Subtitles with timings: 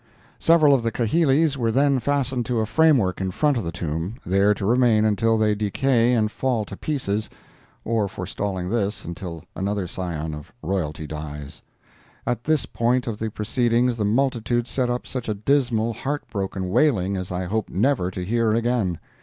[0.39, 4.15] Several of the kahilis were then fastened to a framework in front of the tomb,
[4.25, 7.29] there to remain until they decay and fall to pieces,
[7.85, 11.61] or forestalling this, until another scion of royalty dies.
[12.25, 16.69] At this point of the proceedings the multitude set up such a dismal, heart broken
[16.69, 18.97] wailing as I hope never to hear again.